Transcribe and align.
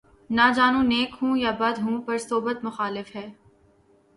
نہ 0.29 0.45
جانوں 0.55 0.83
نیک 0.83 1.11
ہوں 1.21 1.33
یا 1.37 1.51
بد 1.59 1.75
ہوں‘ 1.83 1.97
پر 2.05 2.17
صحبت 2.19 2.57
مخالف 2.63 3.15
ہے 3.15 3.27